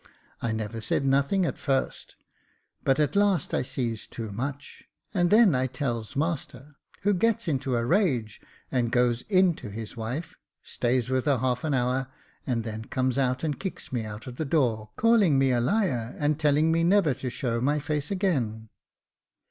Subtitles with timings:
[0.41, 2.15] I never said nothing at first;
[2.83, 7.75] but at last I sees too much, and then I tells master, who gets into
[7.75, 8.41] a rage,
[8.71, 12.07] and goes in to his wife, stays with her half an hour,
[12.47, 16.15] and then comes out and kicks me out of the door, calling me a liar,
[16.17, 18.69] and telling me never to show my face again.